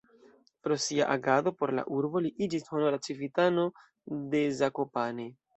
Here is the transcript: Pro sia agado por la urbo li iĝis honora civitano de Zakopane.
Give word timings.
Pro 0.67 0.77
sia 0.85 1.05
agado 1.15 1.53
por 1.59 1.75
la 1.81 1.83
urbo 1.99 2.23
li 2.27 2.33
iĝis 2.47 2.67
honora 2.73 3.01
civitano 3.09 3.69
de 4.33 4.45
Zakopane. 4.63 5.33